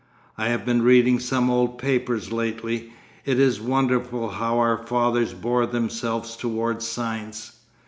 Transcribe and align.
'I 0.35 0.47
have 0.47 0.65
been 0.65 0.81
reading 0.81 1.19
some 1.19 1.51
old 1.51 1.77
papers 1.77 2.31
lately. 2.31 2.91
It 3.23 3.39
is 3.39 3.61
wonderful 3.61 4.29
how 4.29 4.57
our 4.57 4.79
fathers 4.87 5.35
bore 5.35 5.67
themselves 5.67 6.35
towards 6.35 6.87
science. 6.87 7.57